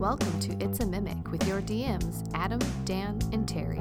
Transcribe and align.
Welcome 0.00 0.40
to 0.40 0.64
It's 0.64 0.80
a 0.80 0.86
Mimic 0.86 1.30
with 1.30 1.46
your 1.46 1.60
DMs, 1.60 2.26
Adam, 2.32 2.58
Dan, 2.86 3.18
and 3.34 3.46
Terry. 3.46 3.76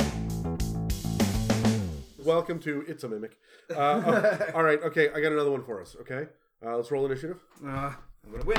Welcome 2.18 2.60
to 2.60 2.84
It's 2.90 3.06
a 3.06 3.08
Mimic. 3.08 3.38
Uh, 3.72 4.04
oh, 4.06 4.52
all 4.56 4.64
right, 4.64 4.84
okay, 4.84 5.08
I 5.16 5.22
got 5.22 5.32
another 5.32 5.50
one 5.50 5.64
for 5.64 5.80
us. 5.80 5.96
Okay, 6.02 6.28
uh, 6.62 6.76
let's 6.76 6.92
roll 6.92 7.06
initiative. 7.06 7.40
Uh, 7.66 7.94
I'm 8.26 8.32
gonna 8.34 8.44
win. 8.44 8.58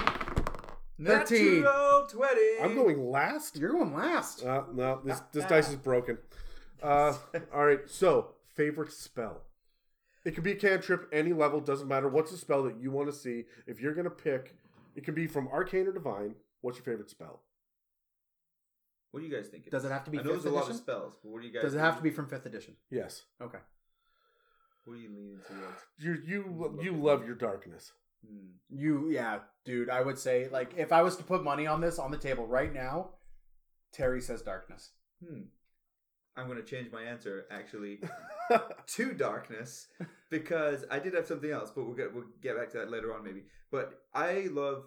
13. 1.05 1.61
Natural 1.61 2.07
20. 2.07 2.41
I'm 2.63 2.75
going 2.75 3.11
last. 3.11 3.59
you're 3.59 3.73
going 3.73 3.93
last. 3.93 4.43
Uh, 4.43 4.63
no, 4.73 5.03
this 5.05 5.21
this 5.31 5.45
dice 5.45 5.69
is 5.69 5.77
broken. 5.77 6.17
Uh, 6.83 7.13
all 7.55 7.67
right, 7.67 7.81
so 7.89 8.37
favorite 8.55 8.91
spell. 8.91 9.43
It 10.25 10.35
could 10.35 10.45
be 10.45 10.53
a 10.53 10.57
cantrip, 10.57 11.11
any 11.13 11.35
level, 11.35 11.61
doesn't 11.61 11.89
matter. 11.89 12.09
What's 12.09 12.31
the 12.31 12.39
spell 12.39 12.63
that 12.63 12.81
you 12.81 12.91
want 12.91 13.11
to 13.11 13.15
see? 13.15 13.45
If 13.67 13.83
you're 13.83 13.95
gonna 13.95 14.09
pick, 14.09 14.57
it 14.97 15.05
can 15.05 15.13
be 15.13 15.27
from 15.27 15.47
arcane 15.49 15.87
or 15.87 15.93
divine. 15.93 16.37
What's 16.63 16.79
your 16.79 16.85
favorite 16.85 17.11
spell? 17.11 17.43
What 19.11 19.21
do 19.21 19.27
you 19.27 19.35
guys 19.35 19.49
think? 19.49 19.69
Does 19.71 19.85
it 19.85 19.91
have 19.91 20.05
to 20.05 20.11
be 20.11 20.19
I 20.19 20.23
know 20.23 20.35
fifth 20.35 20.43
there's 20.45 20.53
a 20.53 20.55
lot 20.55 20.63
of 20.63 20.69
edition? 20.71 20.83
spells, 20.85 21.15
but 21.23 21.31
what 21.31 21.41
do 21.43 21.49
you 21.49 21.53
guys 21.53 21.63
Does 21.63 21.75
it 21.75 21.79
have 21.81 21.97
to 21.97 22.03
be 22.03 22.11
from 22.11 22.29
fifth 22.29 22.47
edition? 22.47 22.77
Yes, 22.91 23.23
Okay. 23.41 23.59
What 24.85 24.95
are 24.95 24.97
you 24.97 25.11
leaning 25.11 25.39
towards? 25.47 25.83
you 25.99 26.19
you 26.25 26.81
you 26.83 26.93
love 26.97 27.27
your 27.27 27.35
darkness. 27.35 27.93
Hmm. 28.27 28.49
You, 28.69 29.11
yeah, 29.11 29.39
dude. 29.65 29.89
I 29.91 30.03
would 30.03 30.19
say, 30.19 30.49
like, 30.51 30.75
if 30.77 30.93
I 30.93 31.03
was 31.03 31.17
to 31.17 31.23
put 31.23 31.43
money 31.45 31.67
on 31.67 31.81
this 31.81 31.99
on 31.99 32.11
the 32.11 32.17
table 32.19 32.47
right 32.47 32.73
now, 32.73 33.11
Terry 33.93 34.21
says 34.21 34.43
darkness. 34.43 34.91
Hmm. 35.25 35.43
I'm 36.37 36.49
gonna 36.49 36.63
change 36.63 36.91
my 36.93 37.03
answer 37.03 37.45
actually 37.51 38.01
to 38.87 39.13
darkness 39.15 39.89
because 40.31 40.85
I 40.91 40.99
did 40.99 41.15
have 41.15 41.27
something 41.27 41.51
else, 41.51 41.71
but 41.75 41.85
we'll 41.85 41.97
get 41.97 42.15
we'll 42.15 42.25
get 42.43 42.57
back 42.57 42.71
to 42.71 42.79
that 42.79 42.91
later 42.91 43.15
on 43.15 43.23
maybe. 43.25 43.43
But 43.71 44.01
I 44.15 44.49
love 44.51 44.85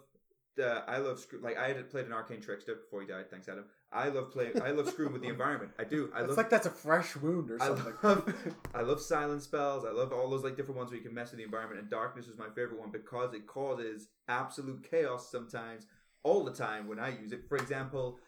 uh, 0.60 0.80
I 0.88 0.98
love 0.98 1.20
screw 1.20 1.40
like 1.40 1.56
I 1.56 1.68
had 1.68 1.90
played 1.90 2.06
an 2.06 2.12
arcane 2.12 2.40
trickster 2.40 2.74
before 2.76 3.02
he 3.02 3.06
died. 3.06 3.30
Thanks, 3.30 3.48
Adam. 3.48 3.64
I 3.94 4.08
love 4.08 4.32
playing. 4.32 4.60
I 4.60 4.70
love 4.72 4.88
screwing 4.88 5.12
with 5.12 5.22
the 5.22 5.28
environment. 5.36 5.72
I 5.78 5.84
do. 5.84 6.10
I 6.14 6.20
It's 6.20 6.28
love 6.28 6.36
like 6.36 6.50
that's 6.50 6.66
a 6.66 6.70
fresh 6.70 7.14
wound 7.16 7.50
or 7.50 7.62
I 7.62 7.66
something. 7.68 7.92
love, 8.02 8.34
I 8.74 8.82
love 8.82 9.00
silent 9.00 9.42
spells. 9.42 9.84
I 9.84 9.90
love 9.92 10.12
all 10.12 10.28
those 10.28 10.42
like 10.44 10.56
different 10.56 10.76
ones 10.78 10.90
where 10.90 10.98
you 10.98 11.04
can 11.04 11.14
mess 11.14 11.30
with 11.30 11.38
the 11.38 11.44
environment. 11.44 11.80
And 11.80 11.88
darkness 11.88 12.26
is 12.26 12.36
my 12.36 12.48
favorite 12.54 12.80
one 12.80 12.90
because 12.90 13.32
it 13.34 13.46
causes 13.46 14.08
absolute 14.28 14.82
chaos 14.90 15.30
sometimes, 15.30 15.86
all 16.24 16.44
the 16.44 16.52
time 16.52 16.88
when 16.88 16.98
I 16.98 17.10
use 17.18 17.32
it. 17.32 17.48
For 17.48 17.56
example, 17.56 18.18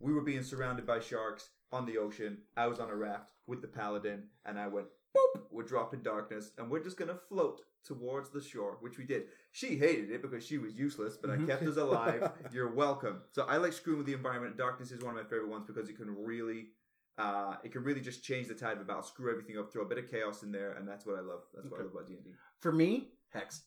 we 0.00 0.12
were 0.14 0.22
being 0.22 0.42
surrounded 0.42 0.86
by 0.86 1.00
sharks 1.00 1.50
on 1.70 1.84
the 1.86 1.98
ocean. 1.98 2.38
I 2.56 2.66
was 2.66 2.80
on 2.80 2.88
a 2.88 2.96
raft 2.96 3.32
with 3.46 3.60
the 3.60 3.68
paladin, 3.68 4.24
and 4.46 4.58
I 4.58 4.68
went 4.68 4.86
boop. 5.16 5.42
We're 5.50 5.64
dropping 5.64 6.02
darkness, 6.02 6.52
and 6.58 6.70
we're 6.70 6.82
just 6.82 6.96
gonna 6.96 7.18
float 7.28 7.60
towards 7.84 8.30
the 8.30 8.40
shore, 8.42 8.76
which 8.80 8.98
we 8.98 9.04
did. 9.04 9.24
She 9.52 9.76
hated 9.76 10.10
it 10.10 10.22
because 10.22 10.44
she 10.46 10.58
was 10.58 10.74
useless, 10.74 11.16
but 11.16 11.30
I 11.30 11.36
Mhm. 11.36 11.46
kept 11.46 11.62
us 11.62 11.76
alive. 11.76 12.30
You're 12.52 12.72
welcome. 12.72 13.22
So 13.32 13.42
I 13.44 13.56
like 13.56 13.72
screwing 13.72 13.98
with 13.98 14.06
the 14.06 14.12
environment. 14.12 14.56
Darkness 14.56 14.90
is 14.92 15.02
one 15.02 15.16
of 15.16 15.22
my 15.22 15.28
favorite 15.28 15.48
ones 15.48 15.64
because 15.66 15.88
it 15.88 15.96
can 15.96 16.14
really 16.24 16.72
uh, 17.18 17.56
it 17.62 17.70
can 17.70 17.82
really 17.84 18.00
just 18.00 18.24
change 18.24 18.48
the 18.48 18.54
tide 18.54 18.78
of 18.78 18.86
battle, 18.86 19.02
screw 19.02 19.30
everything 19.30 19.58
up, 19.58 19.70
throw 19.70 19.82
a 19.82 19.84
bit 19.86 19.98
of 19.98 20.10
chaos 20.10 20.42
in 20.42 20.50
there, 20.50 20.72
and 20.72 20.88
that's 20.88 21.04
what 21.04 21.16
I 21.16 21.20
love. 21.20 21.40
That's 21.54 21.68
what 21.70 21.78
I 21.80 21.82
love 21.84 21.92
about 21.92 22.06
D 22.06 22.14
and 22.14 22.24
D. 22.24 22.30
For 22.60 22.72
me, 22.72 23.12
hex. 23.28 23.62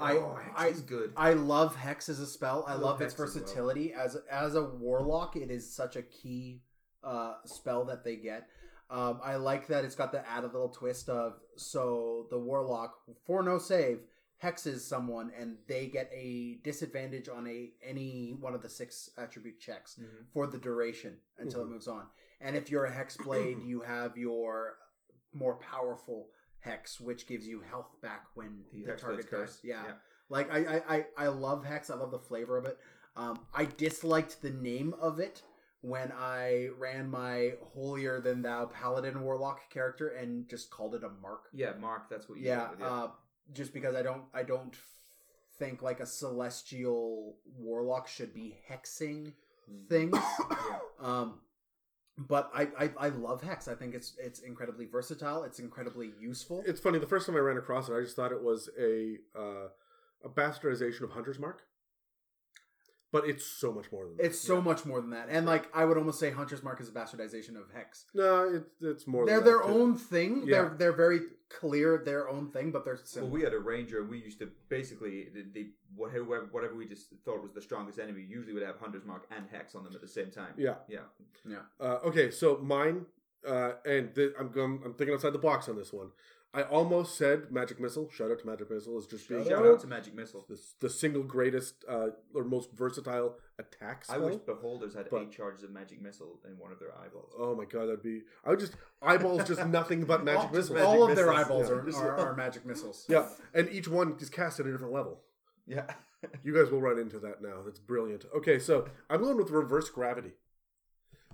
I, 0.00 0.16
oh, 0.16 0.34
Hex 0.42 0.54
I, 0.60 0.66
is 0.68 0.80
good. 0.80 1.12
I 1.16 1.32
love 1.34 1.76
hex 1.76 2.08
as 2.08 2.18
a 2.18 2.26
spell. 2.26 2.64
I, 2.66 2.72
I 2.72 2.74
love, 2.74 2.82
love 2.82 3.02
its 3.02 3.14
Hex 3.14 3.22
as 3.22 3.34
well. 3.36 3.42
versatility 3.44 3.92
as 3.94 4.16
as 4.30 4.54
a 4.56 4.64
warlock. 4.64 5.36
It 5.36 5.50
is 5.50 5.72
such 5.72 5.94
a 5.96 6.02
key 6.02 6.62
uh, 7.04 7.34
spell 7.44 7.84
that 7.84 8.02
they 8.04 8.16
get. 8.16 8.48
Um, 8.88 9.20
I 9.22 9.34
like 9.36 9.66
that 9.68 9.84
it's 9.84 9.96
got 9.96 10.12
the 10.12 10.26
added 10.28 10.52
little 10.52 10.68
twist 10.68 11.08
of 11.08 11.40
so 11.56 12.26
the 12.30 12.38
warlock 12.38 12.94
for 13.24 13.42
no 13.42 13.58
save 13.58 14.00
hexes 14.42 14.80
someone 14.80 15.32
and 15.36 15.56
they 15.66 15.86
get 15.86 16.08
a 16.12 16.58
disadvantage 16.62 17.28
on 17.28 17.46
a 17.48 17.70
any 17.82 18.36
one 18.38 18.54
of 18.54 18.62
the 18.62 18.68
six 18.68 19.10
attribute 19.18 19.58
checks 19.58 19.98
Mhm. 19.98 20.26
for 20.32 20.46
the 20.46 20.58
duration 20.58 21.16
until 21.38 21.60
Mhm. 21.62 21.66
it 21.66 21.70
moves 21.70 21.88
on. 21.88 22.06
And 22.40 22.54
if 22.54 22.70
you're 22.70 22.84
a 22.84 22.90
hex 22.92 23.16
blade, 23.26 23.58
you 23.62 23.80
have 23.80 24.16
your 24.16 24.76
more 25.32 25.56
powerful 25.56 26.28
hex, 26.60 27.00
which 27.00 27.26
gives 27.26 27.46
you 27.46 27.60
health 27.62 27.90
back 28.02 28.26
when 28.34 28.64
The 28.72 28.82
the, 28.92 28.96
target 28.96 29.30
dies. 29.30 29.58
Yeah. 29.64 29.84
Yeah. 29.84 29.94
Like 30.28 30.50
I, 30.52 30.58
I, 30.76 30.96
I, 30.96 31.06
I 31.16 31.28
love 31.28 31.64
hex. 31.64 31.88
I 31.90 31.94
love 31.96 32.10
the 32.10 32.18
flavor 32.18 32.56
of 32.56 32.66
it. 32.66 32.78
Um, 33.16 33.46
I 33.54 33.64
disliked 33.64 34.42
the 34.42 34.50
name 34.50 34.92
of 34.94 35.18
it 35.18 35.42
when 35.86 36.10
I 36.12 36.68
ran 36.78 37.08
my 37.08 37.52
holier 37.72 38.20
than 38.20 38.42
thou 38.42 38.66
paladin 38.66 39.20
warlock 39.22 39.70
character 39.70 40.08
and 40.08 40.48
just 40.48 40.70
called 40.70 40.94
it 40.94 41.04
a 41.04 41.10
mark. 41.22 41.44
Yeah, 41.52 41.72
Mark, 41.80 42.10
that's 42.10 42.28
what 42.28 42.38
you 42.38 42.46
Yeah, 42.46 42.58
went 42.58 42.70
with, 42.72 42.80
yeah. 42.80 42.86
uh, 42.92 43.08
just 43.52 43.72
because 43.72 43.94
I 43.94 44.02
don't, 44.02 44.22
I 44.34 44.42
don't 44.42 44.74
think 45.58 45.82
like 45.82 46.00
a 46.00 46.06
celestial 46.06 47.36
warlock 47.58 48.08
should 48.08 48.34
be 48.34 48.56
hexing 48.70 49.32
Mm. 49.70 49.88
things. 49.88 50.16
Yeah. 50.50 50.78
Um, 51.00 51.40
but 52.16 52.50
I, 52.54 52.68
I, 52.78 52.90
I 52.98 53.08
love 53.08 53.42
hex. 53.42 53.66
I 53.68 53.74
think 53.74 53.94
it's 53.94 54.14
it's 54.18 54.38
incredibly 54.40 54.86
versatile. 54.86 55.42
It's 55.42 55.58
incredibly 55.58 56.12
useful. 56.20 56.62
It's 56.66 56.80
funny. 56.80 56.98
The 57.00 57.06
first 57.06 57.26
time 57.26 57.34
I 57.36 57.40
ran 57.40 57.56
across 57.58 57.88
it, 57.88 57.94
I 57.94 58.00
just 58.00 58.14
thought 58.16 58.30
it 58.32 58.42
was 58.42 58.70
a 58.80 59.16
uh, 59.36 59.68
a 60.24 60.28
bastardization 60.28 61.02
of 61.02 61.10
Hunter's 61.10 61.38
Mark, 61.40 61.62
but 63.20 63.28
it's 63.28 63.46
so 63.46 63.72
much 63.72 63.90
more 63.92 64.04
than 64.06 64.16
that. 64.16 64.24
It's 64.26 64.38
so 64.40 64.56
Yeah. 64.56 64.60
much 64.62 64.84
more 64.84 65.00
than 65.00 65.10
that. 65.10 65.28
And 65.30 65.46
like 65.46 65.68
I 65.74 65.84
would 65.84 65.96
almost 65.98 66.18
say 66.20 66.30
Hunter's 66.30 66.62
Mark 66.62 66.80
is 66.80 66.88
a 66.88 66.92
bastardization 66.92 67.56
of 67.56 67.70
Hex. 67.74 68.04
no, 68.14 68.48
it's 68.56 68.70
it's 68.80 69.06
more. 69.06 69.24
They're 69.26 69.36
than 69.36 69.44
that, 69.44 69.50
their 69.50 69.62
too. 69.62 69.78
own 69.80 69.96
thing. 69.96 70.42
Yeah. 70.46 70.52
They're 70.62 70.74
they're 70.78 70.92
very 71.06 71.20
clear 71.48 72.02
their 72.04 72.28
own 72.28 72.50
thing, 72.50 72.72
but 72.72 72.84
they're 72.84 72.98
Well, 73.16 73.28
we 73.28 73.42
had 73.42 73.54
a 73.54 73.58
ranger, 73.58 74.00
and 74.00 74.08
we 74.10 74.18
used 74.18 74.40
to 74.40 74.48
basically 74.68 75.28
the, 75.34 75.42
the 75.54 75.70
whatever 75.94 76.24
whatever 76.50 76.74
we 76.74 76.86
just 76.86 77.06
thought 77.24 77.40
was 77.42 77.52
the 77.52 77.62
strongest 77.62 77.98
enemy 77.98 78.22
usually 78.28 78.52
would 78.52 78.64
have 78.64 78.78
Hunter's 78.78 79.04
Mark 79.04 79.26
and 79.36 79.46
Hex 79.50 79.74
on 79.76 79.84
them 79.84 79.94
at 79.94 80.00
the 80.00 80.08
same 80.08 80.30
time. 80.30 80.54
Yeah. 80.56 80.74
Yeah. 80.88 81.06
yeah. 81.48 81.62
Uh, 81.80 81.98
okay, 82.08 82.30
so 82.30 82.58
mine, 82.58 83.06
uh, 83.46 83.72
and 83.84 84.14
th- 84.14 84.32
I'm 84.38 84.50
going. 84.50 84.80
I'm 84.84 84.94
thinking 84.94 85.14
outside 85.14 85.32
the 85.32 85.38
box 85.38 85.68
on 85.68 85.76
this 85.76 85.92
one. 85.92 86.08
I 86.54 86.62
almost 86.62 87.18
said 87.18 87.50
Magic 87.50 87.78
Missile. 87.78 88.08
Shout 88.10 88.30
out 88.30 88.38
to 88.38 88.46
Magic 88.46 88.70
Missile 88.70 88.96
as 88.96 89.06
just 89.06 89.28
being 89.28 89.46
Shout 89.46 89.66
out 89.66 89.80
to 89.80 89.86
Magic 89.86 90.14
Missile. 90.14 90.46
the, 90.48 90.58
the 90.80 90.88
single 90.88 91.22
greatest 91.22 91.84
uh, 91.86 92.08
or 92.34 92.44
most 92.44 92.70
versatile 92.72 93.36
attack 93.58 94.04
I 94.08 94.14
spell. 94.14 94.26
wish 94.26 94.36
beholders 94.36 94.94
had 94.94 95.10
But- 95.10 95.22
eight 95.22 95.32
charges 95.32 95.64
of 95.64 95.70
Magic 95.70 96.00
Missile 96.00 96.40
in 96.48 96.56
one 96.58 96.72
of 96.72 96.78
their 96.78 96.96
eyeballs. 96.96 97.32
Oh 97.38 97.54
my 97.54 97.66
god, 97.66 97.86
that'd 97.88 98.02
be. 98.02 98.22
I 98.42 98.50
would 98.50 98.60
just 98.60 98.72
eyeballs 99.02 99.46
just 99.46 99.66
nothing 99.68 100.04
but 100.04 100.24
magic 100.24 100.44
all, 100.44 100.48
missiles. 100.48 100.70
magic 100.70 100.88
all 100.88 101.10
of 101.10 101.14
their 101.16 101.30
eyeballs 101.32 101.68
yeah. 101.68 101.74
are, 101.74 102.16
are, 102.16 102.28
are 102.30 102.36
magic 102.44 102.64
missiles. 102.64 103.04
Yeah, 103.06 103.28
and 103.52 103.68
each 103.68 103.88
one 103.88 104.16
is 104.18 104.30
cast 104.30 104.58
at 104.58 104.66
a 104.66 104.72
different 104.72 104.94
level. 104.94 105.20
Yeah. 105.66 105.84
You 106.42 106.54
guys 106.54 106.70
will 106.72 106.80
run 106.80 106.98
into 106.98 107.18
that 107.18 107.42
now. 107.42 107.60
That's 107.64 107.78
brilliant. 107.78 108.24
Okay, 108.34 108.58
so 108.58 108.88
I'm 109.10 109.20
going 109.20 109.36
with 109.36 109.50
reverse 109.50 109.90
gravity 109.90 110.32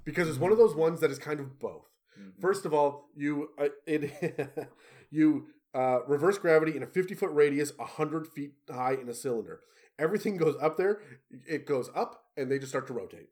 because 0.04 0.28
it's 0.28 0.38
one 0.38 0.50
of 0.50 0.58
those 0.58 0.74
ones 0.74 1.00
that 1.00 1.10
is 1.10 1.18
kind 1.18 1.38
of 1.38 1.58
both. 1.60 1.86
Mhm. 2.18 2.40
First 2.40 2.64
of 2.66 2.74
all, 2.74 3.08
you 3.14 3.50
uh, 3.58 3.68
it 3.86 4.68
you 5.10 5.46
uh, 5.74 6.00
reverse 6.06 6.38
gravity 6.38 6.76
in 6.76 6.82
a 6.82 6.86
50 6.86 7.14
foot 7.14 7.30
radius, 7.32 7.72
100 7.78 8.26
feet 8.28 8.52
high 8.70 8.94
in 8.94 9.08
a 9.08 9.14
cylinder. 9.14 9.60
Everything 9.98 10.36
goes 10.36 10.56
up 10.60 10.76
there. 10.76 11.00
It 11.46 11.66
goes 11.66 11.90
up, 11.94 12.24
and 12.36 12.50
they 12.50 12.58
just 12.58 12.70
start 12.72 12.86
to 12.88 12.92
rotate, 12.92 13.28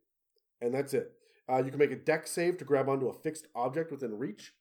and 0.60 0.74
that's 0.74 0.94
it. 0.94 1.12
Uh, 1.48 1.58
you 1.64 1.70
can 1.70 1.78
make 1.78 1.92
a 1.92 1.96
Dex 1.96 2.30
save 2.30 2.58
to 2.58 2.64
grab 2.64 2.88
onto 2.88 3.08
a 3.08 3.12
fixed 3.14 3.48
object 3.54 3.90
within 3.90 4.18
reach. 4.18 4.52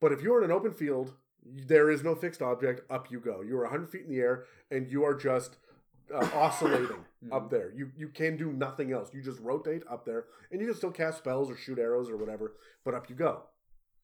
But 0.00 0.12
if 0.12 0.22
you're 0.22 0.38
in 0.38 0.44
an 0.44 0.52
open 0.52 0.72
field, 0.72 1.14
there 1.44 1.90
is 1.90 2.02
no 2.02 2.14
fixed 2.14 2.42
object. 2.42 2.82
Up 2.90 3.10
you 3.10 3.20
go. 3.20 3.42
You 3.42 3.56
are 3.58 3.62
100 3.62 3.90
feet 3.90 4.02
in 4.02 4.10
the 4.10 4.20
air, 4.20 4.44
and 4.70 4.88
you 4.90 5.04
are 5.04 5.14
just 5.14 5.56
uh, 6.12 6.28
oscillating 6.34 7.04
up 7.32 7.50
there. 7.50 7.72
You 7.76 7.90
you 7.96 8.08
can 8.08 8.36
do 8.36 8.52
nothing 8.52 8.92
else. 8.92 9.10
You 9.14 9.22
just 9.22 9.40
rotate 9.40 9.82
up 9.90 10.04
there, 10.04 10.24
and 10.50 10.60
you 10.60 10.66
can 10.66 10.76
still 10.76 10.90
cast 10.90 11.18
spells 11.18 11.50
or 11.50 11.56
shoot 11.56 11.78
arrows 11.78 12.10
or 12.10 12.16
whatever. 12.16 12.54
But 12.84 12.94
up 12.94 13.08
you 13.08 13.14
go. 13.16 13.42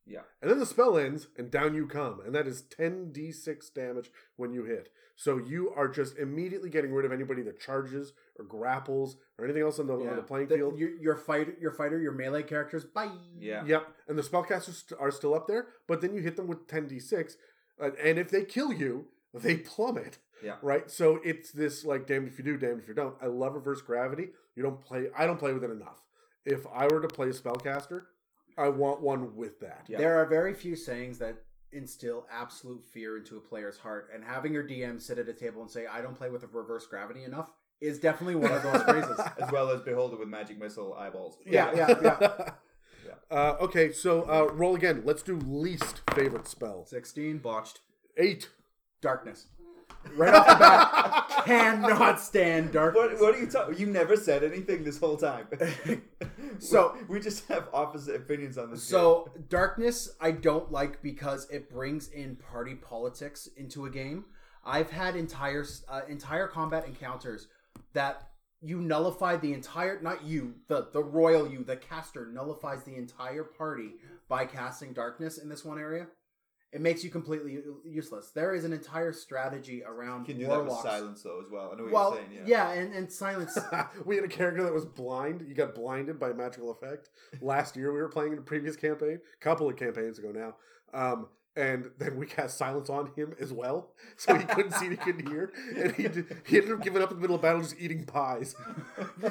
Yeah. 0.06 0.20
And 0.42 0.50
then 0.50 0.58
the 0.58 0.66
spell 0.66 0.96
ends, 0.98 1.28
and 1.36 1.50
down 1.50 1.74
you 1.74 1.86
come, 1.86 2.20
and 2.24 2.34
that 2.34 2.46
is 2.48 2.62
10d6 2.62 3.72
damage 3.74 4.10
when 4.36 4.52
you 4.52 4.64
hit. 4.64 4.88
So 5.14 5.36
you 5.36 5.70
are 5.76 5.86
just 5.88 6.16
immediately 6.16 6.70
getting 6.70 6.92
rid 6.92 7.04
of 7.04 7.12
anybody 7.12 7.42
that 7.42 7.60
charges 7.60 8.12
or 8.38 8.44
grapples 8.46 9.16
or 9.38 9.44
anything 9.44 9.62
else 9.62 9.78
on 9.78 9.86
the, 9.86 9.92
on 9.92 10.16
the 10.16 10.22
playing 10.22 10.48
The- 10.48 10.56
field. 10.56 10.78
your, 10.78 10.90
your 10.98 11.16
fighter, 11.16 11.54
your 11.60 11.70
fighter, 11.72 12.00
your 12.00 12.12
melee 12.12 12.42
characters. 12.42 12.84
Bye. 12.84 13.10
Yeah. 13.38 13.62
Yep, 13.64 13.86
and 14.08 14.18
the 14.18 14.22
spellcasters 14.22 14.86
st- 14.88 14.98
are 15.00 15.10
still 15.10 15.34
up 15.34 15.46
there, 15.46 15.66
but 15.86 16.00
then 16.00 16.14
you 16.14 16.22
hit 16.22 16.36
them 16.36 16.46
with 16.48 16.66
10d6, 16.66 17.34
uh, 17.80 17.90
and 18.02 18.18
if 18.18 18.30
they 18.30 18.44
kill 18.44 18.72
you, 18.72 19.04
they 19.34 19.56
plummet. 19.58 20.18
Yeah. 20.42 20.56
Right? 20.62 20.90
So 20.90 21.20
it's 21.24 21.50
this 21.52 21.84
like 21.84 22.06
damned 22.06 22.28
if 22.28 22.38
you 22.38 22.44
do, 22.44 22.56
damned 22.56 22.80
if 22.80 22.88
you 22.88 22.94
don't. 22.94 23.14
I 23.20 23.26
love 23.26 23.54
reverse 23.54 23.82
gravity. 23.82 24.28
You 24.56 24.62
don't 24.62 24.80
play 24.80 25.08
I 25.16 25.26
don't 25.26 25.38
play 25.38 25.52
with 25.52 25.64
it 25.64 25.70
enough. 25.70 26.00
If 26.44 26.66
I 26.72 26.86
were 26.86 27.00
to 27.00 27.08
play 27.08 27.28
a 27.28 27.32
spellcaster, 27.32 28.02
I 28.56 28.68
want 28.68 29.00
one 29.00 29.36
with 29.36 29.60
that. 29.60 29.84
Yeah. 29.88 29.98
There 29.98 30.16
are 30.16 30.26
very 30.26 30.54
few 30.54 30.76
sayings 30.76 31.18
that 31.18 31.36
instill 31.72 32.26
absolute 32.32 32.84
fear 32.84 33.16
into 33.16 33.36
a 33.36 33.40
player's 33.40 33.78
heart, 33.78 34.10
and 34.12 34.24
having 34.24 34.52
your 34.52 34.64
DM 34.64 35.00
sit 35.00 35.18
at 35.18 35.28
a 35.28 35.32
table 35.32 35.62
and 35.62 35.70
say, 35.70 35.86
"I 35.86 36.00
don't 36.00 36.16
play 36.16 36.30
with 36.30 36.44
reverse 36.52 36.86
gravity 36.86 37.24
enough," 37.24 37.52
is 37.80 37.98
definitely 37.98 38.36
one 38.36 38.52
of 38.52 38.62
those 38.62 38.82
phrases. 38.84 39.20
As 39.40 39.50
well 39.52 39.70
as 39.70 39.80
beholder 39.82 40.16
with 40.16 40.28
Magic 40.28 40.58
Missile 40.58 40.94
eyeballs. 40.94 41.38
Yeah, 41.46 41.72
yeah, 41.74 41.94
yeah. 42.02 42.50
Uh, 43.30 43.56
okay, 43.60 43.92
so 43.92 44.22
uh, 44.22 44.52
roll 44.52 44.74
again. 44.74 45.02
Let's 45.04 45.22
do 45.22 45.36
least 45.36 46.02
favorite 46.14 46.48
spell. 46.48 46.86
Sixteen. 46.86 47.38
Botched. 47.38 47.80
Eight. 48.16 48.50
Darkness. 49.00 49.46
Right 50.16 50.34
off 50.34 50.46
the 50.46 50.54
bat, 50.56 51.44
cannot 51.44 52.20
stand 52.20 52.72
darkness. 52.72 53.02
What, 53.02 53.20
what 53.20 53.34
are 53.34 53.38
you 53.40 53.46
talking? 53.46 53.78
You 53.78 53.86
never 53.86 54.16
said 54.16 54.42
anything 54.44 54.84
this 54.84 54.98
whole 54.98 55.16
time. 55.16 55.46
So- 56.58 56.96
we 57.08 57.20
just 57.20 57.48
have 57.48 57.68
opposite 57.72 58.16
opinions 58.16 58.58
on 58.58 58.70
this. 58.70 58.82
So 58.82 59.30
darkness, 59.48 60.10
I 60.20 60.32
don't 60.32 60.70
like 60.70 61.02
because 61.02 61.48
it 61.50 61.70
brings 61.70 62.08
in 62.08 62.36
party 62.36 62.74
politics 62.74 63.48
into 63.56 63.86
a 63.86 63.90
game. 63.90 64.26
I've 64.64 64.90
had 64.90 65.16
entire 65.16 65.64
uh, 65.88 66.02
entire 66.08 66.46
combat 66.46 66.86
encounters 66.86 67.48
that 67.94 68.28
you 68.60 68.78
nullify 68.80 69.36
the 69.38 69.54
entire 69.54 70.02
not 70.02 70.22
you 70.22 70.54
the 70.68 70.88
the 70.92 71.02
royal 71.02 71.50
you 71.50 71.64
the 71.64 71.76
caster 71.76 72.26
nullifies 72.30 72.84
the 72.84 72.94
entire 72.94 73.42
party 73.44 73.92
by 74.28 74.44
casting 74.44 74.92
darkness 74.92 75.38
in 75.38 75.48
this 75.48 75.64
one 75.64 75.78
area. 75.78 76.08
It 76.72 76.80
makes 76.80 77.02
you 77.02 77.10
completely 77.10 77.58
useless. 77.84 78.30
There 78.30 78.54
is 78.54 78.64
an 78.64 78.72
entire 78.72 79.12
strategy 79.12 79.82
around 79.82 80.20
you 80.20 80.34
can 80.34 80.38
do 80.38 80.46
that 80.46 80.64
with 80.64 80.74
silence 80.74 81.22
though 81.22 81.40
as 81.44 81.50
well. 81.50 81.70
I 81.72 81.76
know 81.76 81.84
what 81.84 81.92
well, 81.92 82.10
you're 82.10 82.22
saying. 82.22 82.48
Yeah. 82.48 82.72
yeah, 82.72 82.80
and, 82.80 82.94
and 82.94 83.12
silence. 83.12 83.58
we 84.04 84.14
had 84.14 84.24
a 84.24 84.28
character 84.28 84.62
that 84.62 84.72
was 84.72 84.84
blind. 84.84 85.44
You 85.48 85.54
got 85.54 85.74
blinded 85.74 86.20
by 86.20 86.30
a 86.30 86.34
magical 86.34 86.70
effect. 86.70 87.10
Last 87.40 87.76
year, 87.76 87.92
we 87.92 88.00
were 88.00 88.08
playing 88.08 88.34
in 88.34 88.38
a 88.38 88.42
previous 88.42 88.76
campaign, 88.76 89.18
couple 89.40 89.68
of 89.68 89.76
campaigns 89.76 90.20
ago 90.20 90.30
now. 90.30 90.54
Um, 90.94 91.26
and 91.56 91.90
then 91.98 92.16
we 92.16 92.26
cast 92.26 92.56
silence 92.56 92.88
on 92.88 93.10
him 93.16 93.34
as 93.40 93.52
well, 93.52 93.90
so 94.16 94.36
he 94.36 94.44
couldn't 94.44 94.72
see, 94.72 94.88
he 94.88 94.96
couldn't 94.96 95.28
hear, 95.28 95.52
and 95.76 95.92
he 95.92 96.04
did, 96.04 96.36
he 96.46 96.58
ended 96.58 96.72
up 96.72 96.82
giving 96.82 97.02
up 97.02 97.10
in 97.10 97.16
the 97.16 97.20
middle 97.20 97.34
of 97.34 97.42
battle, 97.42 97.60
just 97.60 97.74
eating 97.78 98.04
pies. 98.04 98.54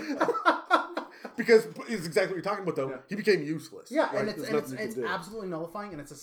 because 1.38 1.66
it's 1.88 2.06
exactly 2.06 2.36
what 2.36 2.36
you're 2.36 2.42
talking 2.42 2.64
about, 2.64 2.76
though. 2.76 2.90
Yeah. 2.90 2.98
He 3.08 3.16
became 3.16 3.42
useless. 3.42 3.90
yeah, 3.90 4.08
right? 4.08 4.20
and 4.20 4.30
it's 4.30 4.44
and 4.44 4.58
it's, 4.58 4.72
it's 4.74 4.98
absolutely 4.98 5.48
nullifying, 5.48 5.94
and 5.94 6.02
it's 6.02 6.12
a 6.12 6.16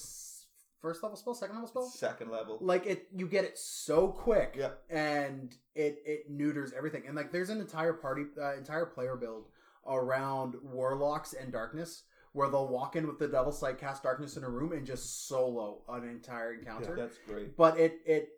first 0.87 1.03
level 1.03 1.17
spell, 1.17 1.35
second 1.35 1.57
level 1.57 1.69
spell. 1.69 1.87
Second 1.89 2.31
level. 2.31 2.59
like 2.61 2.87
it 2.87 3.09
you 3.13 3.27
get 3.27 3.45
it 3.45 3.59
so 3.59 4.09
quick 4.09 4.55
Yeah. 4.57 4.71
and 4.89 5.53
it 5.75 5.99
it 6.07 6.31
neuters 6.31 6.73
everything 6.73 7.03
and 7.07 7.17
like 7.17 7.33
there's 7.33 7.51
an 7.51 7.61
entire 7.61 7.93
party 7.93 8.25
uh, 8.41 8.55
entire 8.57 8.87
player 8.87 9.17
build 9.17 9.47
around 9.89 10.55
warlocks 10.63 11.33
and 11.33 11.51
darkness 11.53 12.05
where 12.33 12.49
they'll 12.51 12.69
walk 12.69 12.97
in 12.97 13.07
with 13.07 13.19
the 13.19 13.27
Devil's 13.27 13.59
Sight 13.59 13.79
cast 13.79 14.03
darkness 14.03 14.37
in 14.37 14.45
a 14.45 14.49
room 14.51 14.71
and 14.73 14.87
just 14.87 15.27
solo 15.27 15.83
an 15.89 16.05
entire 16.09 16.53
encounter 16.55 16.95
That's 16.97 17.19
great. 17.27 17.57
but 17.57 17.79
it 17.81 17.95
it 18.07 18.29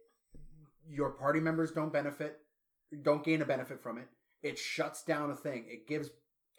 your 0.89 1.11
party 1.11 1.41
members 1.41 1.71
don't 1.73 1.93
benefit 1.93 2.39
don't 3.03 3.23
gain 3.25 3.43
a 3.43 3.45
benefit 3.45 3.83
from 3.83 3.99
it 3.99 4.09
it 4.43 4.57
shuts 4.59 5.03
down 5.05 5.31
a 5.31 5.37
thing 5.37 5.67
it 5.69 5.87
gives 5.87 6.09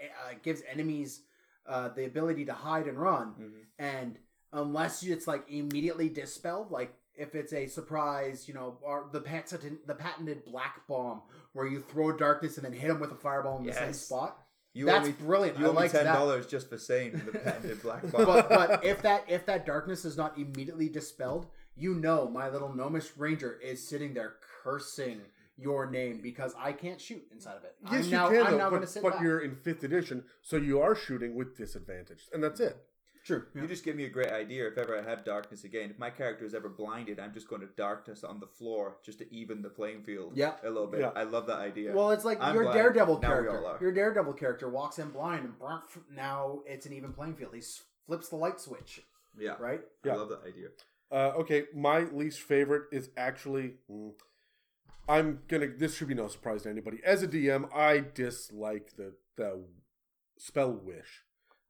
uh, 0.02 0.34
gives 0.44 0.62
enemies 0.72 1.24
uh, 1.68 1.90
the 1.90 2.06
ability 2.06 2.46
to 2.46 2.54
hide 2.54 2.88
and 2.88 3.00
run 3.00 3.34
Mhm. 3.40 3.62
and 3.80 4.20
unless 4.54 5.04
it's 5.04 5.28
like 5.28 5.44
immediately 5.50 6.10
dispelled 6.10 6.72
like 6.72 6.94
if 7.16 7.36
it's 7.36 7.54
a 7.54 7.68
surprise 7.68 8.48
you 8.48 8.54
know 8.54 8.78
or 8.82 9.10
the 9.12 9.20
patented 9.20 9.78
the 9.86 9.94
patented 9.94 10.44
black 10.46 10.88
bomb 10.88 11.22
where 11.54 11.68
you 11.68 11.80
throw 11.80 12.12
darkness 12.16 12.58
and 12.58 12.66
then 12.66 12.74
hit 12.74 12.88
them 12.88 13.00
with 13.00 13.12
a 13.12 13.16
fireball 13.16 13.58
in 13.60 13.66
the 13.66 13.74
same 13.74 13.94
spot 13.94 14.38
You 14.74 14.86
that's 14.86 15.06
owe 15.08 15.12
me, 15.12 15.16
brilliant 15.20 15.60
you 15.60 15.66
i 15.66 15.70
owe 15.70 15.74
like 15.74 15.92
ten 15.92 16.06
that 16.06 16.14
dollars 16.14 16.48
just 16.48 16.70
for 16.70 16.78
saying 16.78 17.22
the 17.26 17.38
patented 17.40 17.82
black 17.82 18.02
bomb. 18.12 18.26
but 18.26 18.50
but 18.50 18.84
if 18.86 19.02
that 19.04 19.26
if 19.28 19.46
that 19.48 19.66
darkness 19.66 20.06
is 20.06 20.16
not 20.18 20.38
immediately 20.38 20.90
dispelled, 20.90 21.48
you 21.76 21.94
know 21.96 22.28
my 22.30 22.50
little 22.50 22.74
gnomish 22.74 23.10
ranger 23.18 23.60
is 23.62 23.86
sitting 23.88 24.14
there 24.14 24.36
cursing 24.64 25.22
your 25.58 25.90
name 25.90 26.22
because 26.24 26.56
I 26.58 26.72
can't 26.72 27.02
shoot 27.02 27.24
inside 27.34 27.58
of 27.58 27.64
it. 27.66 27.76
Yes, 27.92 28.06
I'm 28.06 28.12
now, 28.12 28.30
you 28.30 28.38
can, 28.38 28.46
I'm 28.46 28.52
though, 28.54 28.58
now 28.60 28.70
going 28.70 28.82
to 28.82 28.88
but, 28.88 28.90
sit 28.90 29.04
but 29.04 29.22
you're 29.22 29.40
in 29.40 29.56
fifth 29.56 29.84
edition, 29.84 30.24
so 30.42 30.56
you 30.56 30.80
are 30.82 30.96
shooting 30.96 31.36
with 31.36 31.58
disadvantage, 31.58 32.28
and 32.34 32.42
that's 32.42 32.62
it. 32.62 32.78
True. 33.30 33.46
You 33.54 33.68
just 33.68 33.86
give 33.86 33.96
me 33.96 34.06
a 34.06 34.10
great 34.10 34.32
idea. 34.32 34.68
If 34.68 34.78
ever 34.78 34.98
I 34.98 35.08
have 35.08 35.24
darkness 35.24 35.64
again, 35.64 35.92
if 35.92 36.00
my 36.00 36.10
character 36.10 36.46
is 36.46 36.56
ever 36.56 36.68
blinded, 36.68 37.20
I'm 37.20 37.34
just 37.34 37.48
going 37.48 37.62
to 37.62 37.68
darkness 37.78 38.24
on 38.24 38.40
the 38.40 38.48
floor 38.48 38.98
just 39.06 39.20
to 39.20 39.34
even 39.34 39.62
the 39.62 39.70
playing 39.70 40.04
field. 40.04 40.34
Yeah. 40.36 40.54
a 40.64 40.70
little 40.70 40.88
bit. 40.88 41.02
Yeah. 41.02 41.12
I 41.16 41.24
love 41.24 41.46
that 41.48 41.60
idea. 41.60 41.94
Well, 41.94 42.12
it's 42.12 42.26
like 42.26 42.40
I'm 42.42 42.56
your 42.56 42.64
blind. 42.64 42.78
Daredevil 42.78 43.20
Now 43.22 43.28
character. 43.28 43.78
Your 43.82 43.92
Daredevil 43.92 44.34
character 44.34 44.70
walks 44.70 44.98
in 44.98 45.10
blind, 45.10 45.46
and 45.46 45.54
now 46.16 46.60
it's 46.66 46.86
an 46.86 46.94
even 46.94 47.14
playing 47.14 47.36
field. 47.36 47.54
He 47.54 47.62
flips 48.08 48.30
the 48.30 48.36
light 48.36 48.60
switch, 48.60 49.02
yeah, 49.38 49.56
right? 49.60 49.82
Yeah. 50.04 50.14
I 50.14 50.16
love 50.16 50.30
that 50.30 50.42
idea. 50.48 50.70
Uh, 51.12 51.34
okay, 51.40 51.66
my 51.76 52.00
least 52.00 52.42
favorite 52.42 52.84
is 52.92 53.10
actually. 53.16 53.76
mm, 53.90 54.12
I'm 55.08 55.40
gonna. 55.48 55.68
This 55.68 55.96
should 55.96 56.08
be 56.08 56.14
no 56.14 56.28
surprise 56.28 56.64
to 56.64 56.70
anybody. 56.70 57.00
As 57.04 57.24
a 57.24 57.28
DM, 57.28 57.74
I 57.74 58.04
dislike 58.14 58.96
the 58.98 59.14
the 59.38 59.64
spell 60.38 60.72
wish. 60.72 61.24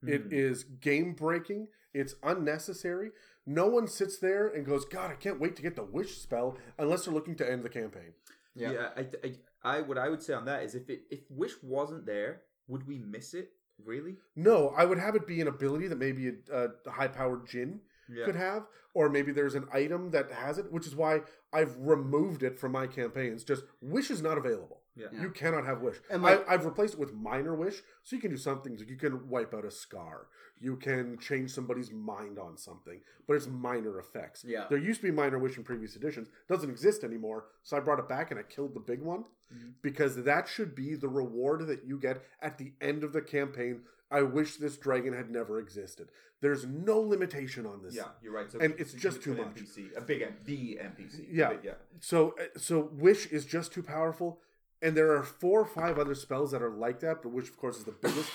It 0.05 0.23
Hmm. 0.23 0.27
is 0.31 0.63
game 0.63 1.13
breaking. 1.13 1.67
It's 1.93 2.15
unnecessary. 2.23 3.11
No 3.45 3.67
one 3.67 3.87
sits 3.87 4.17
there 4.19 4.47
and 4.47 4.65
goes, 4.65 4.85
"God, 4.85 5.11
I 5.11 5.15
can't 5.15 5.39
wait 5.39 5.55
to 5.55 5.61
get 5.61 5.75
the 5.75 5.83
wish 5.83 6.17
spell," 6.21 6.57
unless 6.77 7.05
they're 7.05 7.13
looking 7.13 7.35
to 7.37 7.49
end 7.51 7.63
the 7.63 7.69
campaign. 7.69 8.13
Yeah, 8.55 8.89
I, 8.95 9.07
I, 9.23 9.35
I, 9.63 9.81
what 9.81 9.97
I 9.97 10.09
would 10.09 10.21
say 10.21 10.33
on 10.33 10.45
that 10.45 10.63
is 10.63 10.75
if 10.75 10.89
it, 10.89 11.03
if 11.09 11.21
wish 11.29 11.53
wasn't 11.63 12.05
there, 12.05 12.41
would 12.67 12.87
we 12.87 12.99
miss 12.99 13.33
it? 13.33 13.51
Really? 13.83 14.17
No, 14.35 14.69
I 14.69 14.85
would 14.85 14.99
have 14.99 15.15
it 15.15 15.25
be 15.25 15.39
an 15.41 15.47
ability 15.47 15.87
that 15.87 15.97
maybe 15.97 16.27
a, 16.51 16.69
a 16.85 16.91
high 16.91 17.07
powered 17.07 17.45
djinn 17.47 17.81
Yeah. 18.09 18.25
could 18.25 18.35
have, 18.35 18.67
or 18.93 19.07
maybe 19.09 19.31
there's 19.31 19.55
an 19.55 19.67
item 19.71 20.11
that 20.11 20.31
has 20.31 20.57
it, 20.57 20.71
which 20.71 20.85
is 20.85 20.95
why 20.95 21.21
I've 21.53 21.77
removed 21.77 22.43
it 22.43 22.59
from 22.59 22.73
my 22.73 22.87
campaigns. 22.87 23.43
Just 23.43 23.63
wish 23.81 24.11
is 24.11 24.21
not 24.21 24.37
available. 24.37 24.78
Yeah. 24.99 25.21
You 25.21 25.29
cannot 25.31 25.65
have 25.65 25.81
wish. 25.81 25.97
And, 26.09 26.21
like- 26.21 26.47
I, 26.47 26.53
I've 26.53 26.65
replaced 26.65 26.93
it 26.95 26.99
with 26.99 27.13
minor 27.13 27.55
wish, 27.55 27.81
so 28.03 28.15
you 28.15 28.21
can 28.21 28.31
do 28.31 28.37
something. 28.37 28.77
You 28.87 28.95
can 28.97 29.29
wipe 29.29 29.53
out 29.53 29.65
a 29.65 29.71
scar. 29.71 30.27
You 30.61 30.75
can 30.75 31.17
change 31.19 31.51
somebody's 31.51 31.89
mind 31.91 32.37
on 32.37 32.57
something, 32.57 32.99
but 33.27 33.35
it's 33.37 33.47
minor 33.47 33.97
effects. 33.97 34.43
Yeah. 34.45 34.65
There 34.69 34.77
used 34.77 34.99
to 35.01 35.07
be 35.07 35.11
minor 35.11 35.39
wish 35.39 35.55
in 35.57 35.63
previous 35.63 35.95
editions. 35.95 36.27
Doesn't 36.49 36.69
exist 36.69 37.03
anymore. 37.05 37.45
So 37.63 37.77
I 37.77 37.79
brought 37.79 37.99
it 37.99 38.09
back 38.09 38.29
and 38.31 38.39
I 38.39 38.43
killed 38.43 38.73
the 38.73 38.81
big 38.81 39.01
one 39.01 39.23
Mhm. 39.55 39.75
because 39.81 40.21
that 40.23 40.49
should 40.49 40.75
be 40.75 40.95
the 40.95 41.07
reward 41.07 41.65
that 41.67 41.85
you 41.85 41.97
get 41.97 42.23
at 42.41 42.57
the 42.57 42.73
end 42.81 43.05
of 43.05 43.13
the 43.13 43.21
campaign. 43.21 43.83
I 44.11 44.23
wish 44.23 44.57
this 44.57 44.75
dragon 44.77 45.13
had 45.13 45.29
never 45.31 45.59
existed. 45.59 46.09
There's 46.41 46.65
no 46.65 46.99
limitation 46.99 47.65
on 47.65 47.81
this. 47.83 47.95
Yeah, 47.95 48.09
you're 48.21 48.33
right. 48.33 48.51
So 48.51 48.59
And 48.59 48.73
it's 48.77 48.91
so 48.91 48.97
just 48.97 49.21
too 49.21 49.31
an 49.33 49.37
much. 49.37 49.55
NPC, 49.61 49.95
a 49.95 50.01
big, 50.01 50.23
M- 50.23 50.35
the 50.45 50.79
NPC. 50.81 51.27
Yeah. 51.31 51.49
Big- 51.53 51.63
yeah. 51.63 51.73
So 52.01 52.31
uh, 52.39 52.57
so 52.57 52.79
wish 52.91 53.27
is 53.27 53.45
just 53.45 53.71
too 53.71 53.83
powerful, 53.83 54.41
and 54.81 54.95
there 54.95 55.15
are 55.15 55.23
four 55.23 55.61
or 55.61 55.65
five 55.65 55.99
other 55.99 56.15
spells 56.15 56.51
that 56.51 56.61
are 56.61 56.71
like 56.71 56.99
that, 57.01 57.21
but 57.21 57.31
which 57.31 57.49
of 57.49 57.57
course 57.57 57.77
is 57.77 57.83
the 57.83 57.95
biggest 58.01 58.29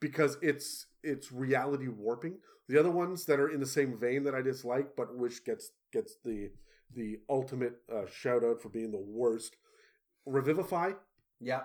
because 0.00 0.36
it's 0.42 0.86
it's 1.02 1.32
reality 1.32 1.88
warping. 1.88 2.38
The 2.68 2.78
other 2.78 2.90
ones 2.90 3.24
that 3.26 3.40
are 3.40 3.48
in 3.48 3.60
the 3.60 3.66
same 3.66 3.98
vein 3.98 4.24
that 4.24 4.34
I 4.34 4.42
dislike, 4.42 4.90
but 4.96 5.16
which 5.16 5.44
gets 5.44 5.70
gets 5.92 6.16
the 6.24 6.50
the 6.94 7.18
ultimate 7.28 7.76
uh, 7.92 8.06
shout 8.12 8.44
out 8.44 8.60
for 8.62 8.68
being 8.68 8.90
the 8.90 8.98
worst. 9.04 9.56
Revivify, 10.26 10.92
Yeah, 11.40 11.62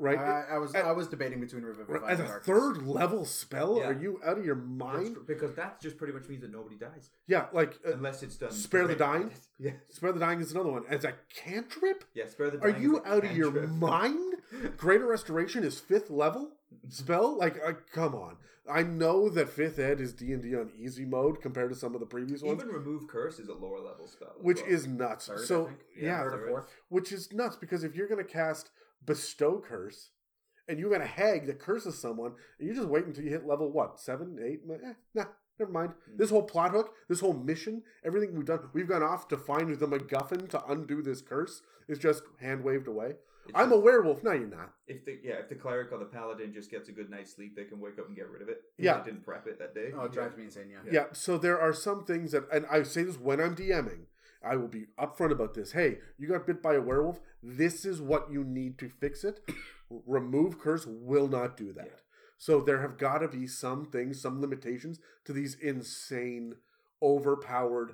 right? 0.00 0.18
I, 0.18 0.54
I 0.54 0.58
was 0.58 0.74
At- 0.74 0.84
I 0.84 0.92
was 0.92 1.06
debating 1.08 1.40
between 1.40 1.62
Revivify 1.62 2.08
As 2.10 2.18
and 2.18 2.28
a 2.28 2.30
Darkness. 2.32 2.46
third 2.46 2.86
level 2.86 3.24
spell, 3.24 3.76
Yeah. 3.78 3.88
are 3.88 3.92
you 4.00 4.20
out 4.24 4.38
of 4.38 4.44
your 4.44 4.56
mind? 4.56 5.14
tr- 5.14 5.20
because 5.20 5.54
that 5.54 5.80
just 5.80 5.96
pretty 5.98 6.12
much 6.12 6.28
means 6.28 6.40
that 6.42 6.50
nobody 6.50 6.76
dies 6.76 7.10
Yeah, 7.26 7.46
like 7.52 7.78
uh, 7.86 7.92
unless 7.92 8.22
it's 8.22 8.36
done. 8.36 8.50
Spare 8.50 8.86
the 8.88 8.96
dying? 8.96 9.30
Yeah, 9.62 9.72
spare 9.90 10.12
the 10.12 10.20
dying 10.20 10.40
is 10.40 10.52
another 10.52 10.70
one. 10.72 10.84
As 10.88 11.04
a 11.04 11.12
cantrip, 11.34 12.04
yeah. 12.14 12.26
Spare 12.26 12.50
the 12.50 12.56
Dying 12.56 12.74
Are 12.74 12.78
you 12.78 13.02
out 13.04 13.24
of 13.26 13.36
your 13.36 13.50
mind? 13.68 14.36
Greater 14.78 15.06
Restoration 15.06 15.64
is 15.64 15.78
fifth 15.78 16.08
level 16.08 16.52
spell. 16.88 17.36
Like, 17.36 17.56
uh, 17.64 17.74
come 17.92 18.14
on. 18.14 18.36
I 18.70 18.82
know 18.84 19.28
that 19.30 19.48
fifth 19.48 19.78
ed 19.78 20.00
is 20.00 20.12
D 20.14 20.32
and 20.32 20.42
D 20.42 20.54
on 20.54 20.70
easy 20.78 21.04
mode 21.04 21.42
compared 21.42 21.70
to 21.70 21.76
some 21.76 21.92
of 21.94 22.00
the 22.00 22.06
previous 22.06 22.40
ones, 22.42 22.62
Even 22.62 22.72
remove 22.74 23.08
curse 23.08 23.38
is 23.38 23.48
a 23.48 23.52
lower 23.54 23.80
level 23.80 24.06
spell, 24.06 24.34
which 24.40 24.62
well. 24.62 24.70
is 24.70 24.86
nuts. 24.86 25.26
Third, 25.26 25.46
so 25.46 25.66
think. 25.66 25.78
yeah, 25.98 26.22
third 26.22 26.64
which 26.88 27.10
is 27.12 27.32
nuts 27.32 27.56
because 27.56 27.82
if 27.84 27.94
you're 27.96 28.06
gonna 28.08 28.22
cast 28.24 28.70
bestow 29.04 29.62
curse 29.66 30.10
and 30.70 30.78
you 30.78 30.88
got 30.88 31.00
a 31.00 31.06
hag 31.06 31.46
that 31.46 31.58
curses 31.58 31.98
someone, 31.98 32.32
and 32.58 32.68
you 32.68 32.74
just 32.74 32.88
wait 32.88 33.04
until 33.04 33.24
you 33.24 33.30
hit 33.30 33.46
level 33.46 33.70
what 33.70 33.98
seven, 33.98 34.38
eight? 34.42 34.60
Eh, 34.72 34.92
nah, 35.14 35.24
never 35.58 35.72
mind. 35.72 35.90
Mm. 35.90 36.18
This 36.18 36.30
whole 36.30 36.44
plot 36.44 36.70
hook, 36.70 36.94
this 37.08 37.20
whole 37.20 37.32
mission, 37.32 37.82
everything 38.04 38.36
we've 38.36 38.46
done, 38.46 38.60
we've 38.72 38.88
gone 38.88 39.02
off 39.02 39.26
to 39.28 39.36
find 39.36 39.76
the 39.76 39.86
MacGuffin 39.86 40.48
to 40.50 40.64
undo 40.66 41.02
this 41.02 41.20
curse. 41.20 41.60
Is 41.88 41.98
just 41.98 42.22
hand 42.40 42.62
waved 42.62 42.86
away. 42.86 43.14
It's 43.46 43.52
I'm 43.58 43.72
a 43.72 43.76
werewolf. 43.76 44.22
No, 44.22 44.30
you're 44.30 44.46
not. 44.46 44.74
If 44.86 45.04
the 45.04 45.18
yeah, 45.24 45.40
if 45.42 45.48
the 45.48 45.56
cleric 45.56 45.90
or 45.90 45.98
the 45.98 46.04
paladin 46.04 46.52
just 46.54 46.70
gets 46.70 46.88
a 46.88 46.92
good 46.92 47.10
night's 47.10 47.34
sleep, 47.34 47.56
they 47.56 47.64
can 47.64 47.80
wake 47.80 47.98
up 47.98 48.06
and 48.06 48.14
get 48.14 48.28
rid 48.28 48.42
of 48.42 48.48
it. 48.48 48.58
Yeah. 48.78 48.98
they 48.98 49.10
didn't 49.10 49.24
prep 49.24 49.48
it 49.48 49.58
that 49.58 49.74
day. 49.74 49.90
Oh, 49.92 50.04
it 50.04 50.12
drives 50.12 50.36
me 50.36 50.44
insane. 50.44 50.70
Yeah. 50.70 50.92
Yeah. 50.92 51.04
so 51.12 51.36
there 51.36 51.60
are 51.60 51.72
some 51.72 52.04
things 52.04 52.30
that, 52.30 52.44
and 52.52 52.64
I 52.70 52.84
say 52.84 53.02
this 53.02 53.18
when 53.18 53.40
I'm 53.40 53.56
DMing, 53.56 54.04
I 54.42 54.56
will 54.56 54.68
be 54.68 54.86
upfront 54.98 55.32
about 55.32 55.54
this. 55.54 55.72
Hey, 55.72 55.98
you 56.18 56.28
got 56.28 56.46
bit 56.46 56.62
by 56.62 56.74
a 56.74 56.80
werewolf. 56.80 57.20
This 57.42 57.84
is 57.84 58.00
what 58.00 58.30
you 58.32 58.42
need 58.44 58.78
to 58.78 58.88
fix 58.88 59.22
it. 59.24 59.40
Remove 60.06 60.58
curse 60.58 60.86
will 60.86 61.28
not 61.28 61.56
do 61.56 61.72
that. 61.74 61.86
Yeah. 61.86 61.92
So 62.38 62.60
there 62.62 62.80
have 62.80 62.96
got 62.96 63.18
to 63.18 63.28
be 63.28 63.46
some 63.46 63.84
things, 63.86 64.20
some 64.22 64.40
limitations 64.40 64.98
to 65.26 65.32
these 65.34 65.56
insane, 65.60 66.54
overpowered, 67.02 67.92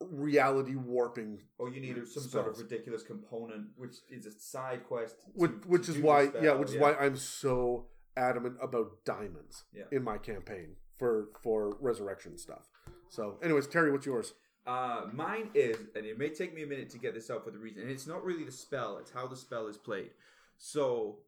reality 0.00 0.74
warping. 0.74 1.40
Or 1.58 1.68
you 1.68 1.80
need 1.80 1.96
some 2.08 2.22
sort 2.24 2.48
of 2.48 2.58
ridiculous 2.58 3.02
component, 3.02 3.68
which 3.76 3.96
is 4.10 4.26
a 4.26 4.32
side 4.32 4.84
quest. 4.86 5.20
to- 5.20 5.26
Which, 5.34 5.52
which 5.66 5.88
is 5.88 5.98
why, 5.98 6.28
spell, 6.28 6.44
yeah, 6.44 6.52
which 6.54 6.70
is 6.70 6.76
why 6.78 6.94
I'm 6.94 7.16
so 7.16 7.86
adamant 8.16 8.56
about 8.62 9.04
diamonds 9.04 9.64
Yeah. 9.72 9.84
in 9.92 10.02
my 10.02 10.18
campaign 10.18 10.76
for 10.98 11.28
for 11.42 11.76
resurrection 11.80 12.38
stuff. 12.38 12.68
So, 13.10 13.38
anyways, 13.42 13.66
Terry, 13.66 13.90
what's 13.92 14.06
yours? 14.06 14.34
Uh, 14.66 15.02
mine 15.12 15.50
is, 15.54 15.76
and 15.94 16.06
it 16.06 16.18
may 16.18 16.30
take 16.30 16.54
me 16.54 16.62
a 16.62 16.66
minute 16.66 16.88
to 16.90 16.98
get 16.98 17.14
this 17.14 17.30
out 17.30 17.44
for 17.44 17.50
the 17.50 17.58
reason, 17.58 17.82
and 17.82 17.90
it's 17.90 18.06
not 18.06 18.24
really 18.24 18.44
the 18.44 18.52
spell; 18.52 18.98
it's 18.98 19.10
how 19.10 19.26
the 19.26 19.36
spell 19.36 19.66
is 19.66 19.76
played. 19.76 20.10
So, 20.56 21.18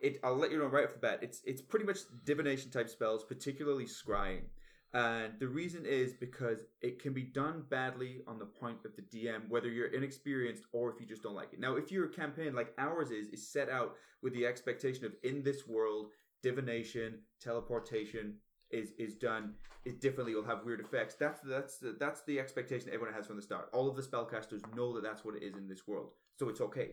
it 0.00 0.20
I'll 0.22 0.36
let 0.36 0.52
you 0.52 0.58
know 0.58 0.66
right 0.66 0.84
off 0.84 0.92
the 0.92 0.98
bat. 0.98 1.18
It's 1.22 1.40
it's 1.44 1.60
pretty 1.60 1.86
much 1.86 1.98
divination 2.24 2.70
type 2.70 2.88
spells, 2.88 3.24
particularly 3.24 3.86
scrying. 3.86 4.42
And 4.94 5.34
the 5.38 5.48
reason 5.48 5.84
is 5.84 6.14
because 6.14 6.60
it 6.80 7.02
can 7.02 7.12
be 7.12 7.24
done 7.24 7.64
badly 7.68 8.22
on 8.26 8.38
the 8.38 8.46
point 8.46 8.78
of 8.86 8.92
the 8.96 9.02
DM, 9.02 9.48
whether 9.50 9.68
you're 9.68 9.88
inexperienced 9.88 10.62
or 10.72 10.90
if 10.90 11.00
you 11.00 11.06
just 11.06 11.22
don't 11.22 11.34
like 11.34 11.52
it. 11.52 11.60
Now, 11.60 11.76
if 11.76 11.92
your 11.92 12.06
campaign 12.06 12.54
like 12.54 12.72
ours 12.78 13.10
is, 13.10 13.26
is 13.28 13.46
set 13.46 13.68
out 13.68 13.96
with 14.22 14.32
the 14.32 14.46
expectation 14.46 15.04
of 15.04 15.12
in 15.22 15.42
this 15.42 15.66
world, 15.66 16.12
divination, 16.42 17.18
teleportation 17.40 18.36
is 18.70 18.92
is 18.98 19.14
done 19.14 19.54
it 19.84 20.00
differently. 20.00 20.32
You'll 20.32 20.44
have 20.44 20.64
weird 20.64 20.80
effects. 20.80 21.14
That's 21.14 21.40
that's 21.42 21.78
the, 21.78 21.96
that's 21.98 22.22
the 22.22 22.38
expectation 22.40 22.90
everyone 22.92 23.14
has 23.14 23.26
from 23.26 23.36
the 23.36 23.42
start. 23.42 23.68
All 23.72 23.88
of 23.88 23.96
the 23.96 24.02
spellcasters 24.02 24.62
know 24.74 24.92
that 24.94 25.02
that's 25.02 25.24
what 25.24 25.36
it 25.36 25.42
is 25.42 25.56
in 25.56 25.68
this 25.68 25.86
world, 25.86 26.10
so 26.34 26.48
it's 26.48 26.60
okay. 26.60 26.90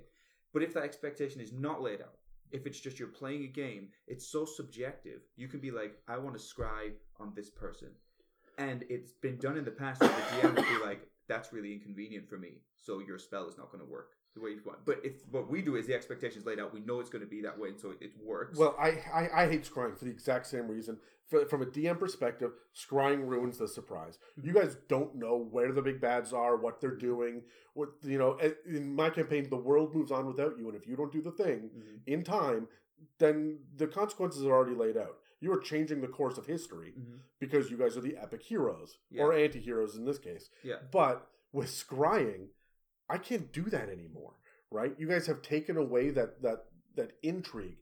But 0.54 0.64
if 0.64 0.74
that 0.76 0.84
expectation 0.84 1.42
is 1.42 1.52
not 1.52 1.82
laid 1.82 2.02
out, 2.02 2.18
if 2.52 2.68
it's 2.68 2.80
just 2.80 3.00
you're 3.00 3.08
playing 3.08 3.44
a 3.44 3.48
game, 3.48 3.90
it's 4.08 4.32
so 4.32 4.46
subjective. 4.46 5.22
You 5.36 5.48
can 5.48 5.60
be 5.60 5.72
like, 5.72 5.98
I 6.08 6.18
want 6.20 6.38
to 6.38 6.44
scry 6.44 6.92
on 7.20 7.34
this 7.36 7.50
person. 7.50 7.90
And 8.60 8.86
it's 8.88 9.14
been 9.14 9.38
done 9.38 9.58
in 9.58 9.66
the 9.66 9.72
past 9.72 10.02
where 10.02 10.12
the 10.12 10.16
DM 10.16 10.56
would 10.56 10.68
be 10.68 10.86
like, 10.86 11.08
that's 11.28 11.52
really 11.52 11.74
inconvenient 11.74 12.30
for 12.30 12.38
me, 12.38 12.62
so 12.76 13.00
your 13.00 13.18
spell 13.18 13.48
is 13.48 13.58
not 13.58 13.72
going 13.72 13.84
to 13.84 13.90
work 13.90 14.12
the 14.36 14.42
way 14.42 14.52
you 14.52 14.62
want. 14.66 14.80
But 14.86 15.00
if 15.04 15.14
what 15.32 15.50
we 15.50 15.62
do 15.62 15.76
is 15.76 15.88
the 15.88 15.94
expectation 15.94 16.40
is 16.40 16.46
laid 16.46 16.60
out, 16.60 16.74
we 16.74 16.80
know 16.80 17.00
it's 17.00 17.10
going 17.10 17.24
to 17.24 17.30
be 17.30 17.42
that 17.42 17.58
way, 17.58 17.70
and 17.70 17.80
so 17.80 17.92
it, 17.92 17.98
it 18.02 18.12
works. 18.24 18.58
Well, 18.58 18.76
I, 18.80 19.00
I 19.14 19.44
I 19.44 19.50
hate 19.50 19.64
scrying 19.64 19.98
for 19.98 20.06
the 20.06 20.12
exact 20.12 20.48
same 20.48 20.68
reason. 20.68 20.98
For, 21.30 21.46
from 21.46 21.62
a 21.62 21.66
DM 21.66 22.00
perspective, 22.00 22.52
scrying 22.76 23.28
ruins 23.28 23.58
the 23.58 23.68
surprise. 23.68 24.18
You 24.42 24.54
guys 24.54 24.76
don't 24.90 25.16
know 25.16 25.38
where 25.52 25.72
the 25.72 25.82
big 25.82 26.02
bads 26.02 26.34
are, 26.34 26.56
what 26.58 26.82
they're 26.82 26.96
doing. 26.96 27.44
What 27.76 27.90
you 28.04 28.18
know, 28.18 28.38
in 28.68 28.94
my 28.96 29.10
campaign, 29.10 29.50
the 29.50 29.56
world 29.56 29.96
moves 29.96 30.12
on 30.12 30.26
without 30.26 30.58
you, 30.58 30.68
and 30.68 30.76
if 30.78 30.88
you 30.88 30.96
don't 30.96 31.12
do 31.12 31.22
the 31.22 31.32
thing 31.32 31.70
Mhm. 31.76 32.00
in 32.08 32.24
time, 32.24 32.68
then 33.20 33.60
the 33.76 33.88
consequences 33.88 34.44
are 34.46 34.52
already 34.52 34.76
laid 34.76 34.98
out. 34.98 35.18
You 35.40 35.52
are 35.54 35.60
changing 35.60 36.02
the 36.02 36.08
course 36.08 36.38
of 36.38 36.46
history 36.46 36.94
Mhm. 36.98 37.20
because 37.40 37.70
you 37.70 37.78
guys 37.78 37.98
are 37.98 38.02
the 38.02 38.18
epic 38.18 38.42
heroes 38.44 38.98
Yeah. 39.12 39.24
or 39.24 39.34
anti-heroes 39.34 39.96
in 39.96 40.06
this 40.06 40.18
case. 40.20 40.50
Yeah. 40.64 40.78
But 40.92 41.28
with 41.52 41.68
scrying, 41.68 42.48
I 43.14 43.18
can't 43.20 43.52
do 43.52 43.64
that 43.66 43.90
anymore, 43.90 44.34
right? 44.72 44.94
You 44.98 45.08
guys 45.08 45.28
have 45.28 45.42
taken 45.42 45.78
away 45.78 46.10
that 46.12 46.42
that 46.42 46.66
that 46.96 47.12
intrigue, 47.22 47.78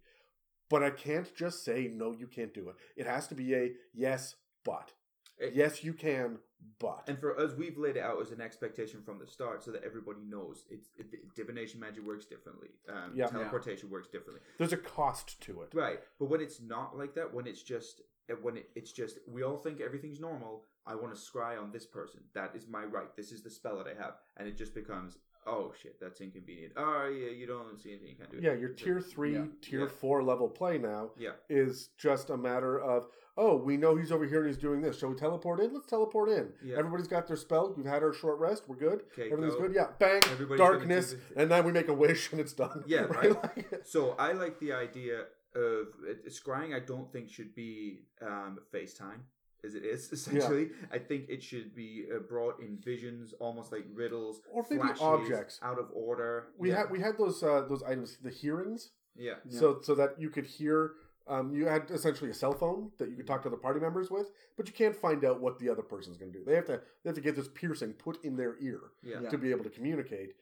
but 0.70 0.84
I 0.84 0.90
can't 0.90 1.34
just 1.36 1.64
say 1.64 1.90
no, 1.94 2.14
you 2.14 2.28
can't 2.28 2.54
do 2.54 2.70
it. 2.70 2.76
It 2.96 3.06
has 3.08 3.28
to 3.30 3.36
be 3.36 3.54
a 3.56 3.72
yes, 3.94 4.36
but 4.64 4.94
It- 5.38 5.54
yes, 5.54 5.84
you 5.84 5.94
can, 5.94 6.40
but 6.80 7.04
And 7.08 7.18
for 7.20 7.38
us, 7.40 7.54
we've 7.56 7.78
laid 7.78 7.98
it 7.98 8.04
out 8.04 8.22
as 8.22 8.32
an 8.32 8.42
expectation 8.42 9.02
from 9.04 9.18
the 9.20 9.26
start, 9.28 9.64
so 9.64 9.72
that 9.72 9.84
everybody 9.84 10.22
knows 10.22 10.66
it's 10.70 10.90
it, 10.98 11.08
divination 11.36 11.80
magic 11.80 12.04
works 12.04 12.26
differently. 12.26 12.70
Um, 12.88 13.14
Yeah. 13.16 13.28
teleportation 13.28 13.90
works 13.90 14.10
differently. 14.10 14.42
there's 14.58 14.74
a 14.74 14.78
cost 14.78 15.42
to 15.42 15.62
it. 15.64 15.74
Right, 15.74 16.00
but 16.20 16.26
when 16.26 16.42
it's 16.42 16.60
not 16.62 16.98
like 16.98 17.14
that, 17.16 17.34
when 17.34 17.48
it's 17.48 17.64
just 17.64 18.02
when 18.42 18.58
it, 18.58 18.70
it's 18.76 18.92
just 18.92 19.20
we 19.28 19.44
all 19.44 19.58
think 19.58 19.82
everything's 19.82 20.20
normal. 20.20 20.64
I 20.86 20.96
want 20.96 21.14
to 21.16 21.20
scry 21.20 21.62
on 21.62 21.72
this 21.72 21.86
person. 21.86 22.22
That 22.34 22.56
is 22.56 22.68
my 22.68 22.84
right. 22.86 23.16
This 23.16 23.32
is 23.32 23.44
the 23.44 23.50
spell 23.52 23.78
that 23.78 23.88
I 23.88 24.02
have, 24.02 24.14
and 24.38 24.48
it 24.48 24.58
just 24.58 24.74
becomes 24.74 25.18
oh 25.48 25.74
shit, 25.82 26.00
that's 26.00 26.22
inconvenient. 26.22 26.74
Oh 26.78 27.08
yeah, 27.08 27.30
you 27.32 27.48
don't 27.48 27.80
see 27.82 27.90
anything 27.92 28.10
you 28.10 28.16
can't 28.16 28.32
do. 28.32 28.38
it. 28.38 28.44
Yeah, 28.44 28.54
your 28.54 28.70
tier 28.70 29.02
three, 29.02 29.34
Yeah. 29.34 29.46
tier 29.62 29.82
Yeah. 29.82 29.88
four 29.88 30.22
level 30.24 30.48
play 30.48 30.78
now 30.78 31.12
Yeah, 31.18 31.32
is 31.50 31.90
just 31.98 32.30
a 32.30 32.38
matter 32.38 32.80
of 32.80 33.08
oh, 33.38 33.56
we 33.56 33.78
know 33.78 33.96
he's 33.96 34.12
over 34.12 34.26
here 34.26 34.40
and 34.40 34.48
he's 34.48 34.58
doing 34.58 34.82
this. 34.82 35.00
Shall 35.00 35.10
we 35.10 35.16
teleport 35.16 35.62
in? 35.62 35.74
Let's 35.74 35.88
teleport 35.88 36.30
in. 36.30 36.50
Yeah. 36.64 36.76
Everybody's 36.78 37.08
got 37.08 37.28
their 37.28 37.38
spell. 37.38 37.74
We've 37.76 37.86
had 37.86 38.04
our 38.04 38.12
short 38.14 38.38
rest. 38.40 38.66
We're 38.68 38.76
good. 38.76 39.04
Okay, 39.14 39.32
Everything's 39.32 39.56
go. 39.56 39.62
good. 39.62 39.74
Yeah, 39.74 39.88
bang, 40.00 40.20
Everybody's 40.30 40.60
darkness, 40.60 41.16
and 41.36 41.50
then 41.50 41.64
we 41.66 41.72
make 41.72 41.88
a 41.88 41.94
wish 41.94 42.32
and 42.32 42.42
it's 42.42 42.54
done. 42.54 42.84
Yeah, 42.86 43.00
right. 43.10 43.32
Like- 43.42 43.82
So 43.86 44.12
I 44.20 44.34
like 44.34 44.60
the 44.60 44.74
idea 44.74 45.24
of 45.56 45.88
uh, 46.10 46.30
scrying. 46.30 46.76
I 46.76 46.80
don't 46.80 47.12
think 47.12 47.30
should 47.30 47.54
be 47.56 48.04
um, 48.22 48.60
FaceTime 48.74 49.20
as 49.64 49.76
it 49.76 49.84
is 49.84 50.12
essentially. 50.18 50.70
I 50.92 50.98
think 50.98 51.26
it 51.30 51.44
should 51.44 51.76
be 51.76 52.06
uh, 52.14 52.20
brought 52.20 52.60
in 52.60 52.78
visions, 52.84 53.34
almost 53.40 53.72
like 53.72 53.86
riddles 53.94 54.42
Or 54.52 54.66
maybe 54.70 54.82
flashes, 54.82 55.02
objects. 55.02 55.60
out 55.62 55.80
of 55.80 55.88
order. 55.94 56.48
we 56.58 56.70
yeah. 56.70 56.78
had 56.78 56.92
we 56.92 57.00
had 57.00 57.18
those 57.18 57.42
uh, 57.44 57.66
those 57.68 57.84
items, 57.84 58.18
the 58.24 58.30
hearings, 58.32 58.92
yeah. 59.16 59.36
so 59.50 59.80
so 59.82 59.96
that 59.96 60.20
you 60.20 60.30
could 60.30 60.46
hear. 60.46 60.94
Um, 61.28 61.54
you 61.54 61.68
had 61.68 61.90
essentially 61.92 62.32
a 62.32 62.34
cell 62.34 62.52
phone 62.52 62.90
that 62.98 63.08
you 63.10 63.16
could 63.16 63.28
talk 63.28 63.44
to 63.44 63.50
the 63.50 63.56
party 63.56 63.80
members 63.80 64.10
with, 64.10 64.32
but 64.58 64.68
you 64.68 64.74
can't 64.74 64.96
find 64.96 65.24
out 65.24 65.40
what 65.40 65.60
the 65.60 65.70
other 65.70 65.84
person's 65.84 66.18
going 66.18 66.32
to 66.34 66.40
do. 66.40 66.44
They 66.44 66.56
have 66.56 66.66
to 66.66 66.82
they 67.04 67.10
have 67.10 67.16
to 67.16 67.22
get 67.22 67.36
this 67.36 67.48
piercing 67.48 67.94
put 67.94 68.26
in 68.26 68.36
their 68.36 68.56
ear 68.60 68.80
Yeah. 69.04 69.18
Yeah. 69.22 69.30
to 69.30 69.38
be 69.38 69.52
able 69.52 69.64
to 69.64 69.70
communicate. 69.70 70.34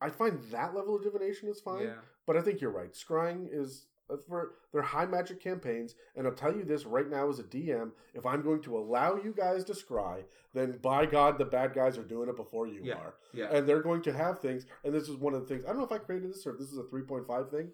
I 0.00 0.10
find 0.10 0.38
that 0.52 0.76
level 0.76 0.94
of 0.94 1.02
divination 1.02 1.48
is 1.48 1.60
fine, 1.60 1.82
Yeah. 1.86 1.94
but 2.24 2.36
I 2.36 2.40
think 2.42 2.60
you're 2.60 2.70
right. 2.70 2.92
Scrying 2.94 3.48
is 3.52 3.86
for 4.26 4.52
they're 4.72 4.82
high 4.82 5.06
magic 5.06 5.40
campaigns, 5.40 5.94
and 6.16 6.26
I'll 6.26 6.32
tell 6.34 6.54
you 6.54 6.64
this 6.64 6.84
right 6.86 7.08
now 7.08 7.28
as 7.28 7.38
a 7.38 7.42
DM: 7.44 7.92
if 8.14 8.24
I'm 8.26 8.42
going 8.42 8.62
to 8.62 8.76
allow 8.78 9.16
you 9.16 9.34
guys 9.36 9.64
to 9.64 9.72
scry, 9.72 10.24
then 10.54 10.78
by 10.82 11.06
God, 11.06 11.38
the 11.38 11.44
bad 11.44 11.74
guys 11.74 11.98
are 11.98 12.04
doing 12.04 12.28
it 12.28 12.36
before 12.36 12.66
you 12.66 12.80
Yeah. 12.82 12.94
are 12.94 13.14
Yeah. 13.32 13.48
and 13.52 13.68
they're 13.68 13.82
going 13.82 14.02
to 14.02 14.12
have 14.12 14.40
things. 14.40 14.66
And 14.84 14.94
this 14.94 15.08
is 15.08 15.16
one 15.16 15.34
of 15.34 15.40
the 15.42 15.46
things. 15.46 15.64
I 15.64 15.68
don't 15.68 15.78
know 15.78 15.84
if 15.84 15.92
I 15.92 15.98
created 15.98 16.30
this 16.30 16.46
or 16.46 16.52
if 16.52 16.58
this 16.58 16.72
is 16.72 16.78
a 16.78 16.84
3.5 16.84 17.50
thing, 17.50 17.70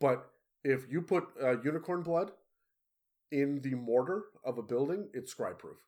but 0.00 0.30
if 0.64 0.90
you 0.90 1.02
put 1.02 1.28
uh, 1.42 1.60
unicorn 1.60 2.02
blood 2.02 2.32
in 3.30 3.60
the 3.60 3.74
mortar 3.74 4.24
of 4.44 4.58
a 4.58 4.62
building, 4.62 5.08
it's 5.12 5.34
scry 5.34 5.56
proof. 5.56 5.78